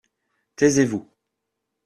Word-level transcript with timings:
Taisez-vous. 0.55 1.05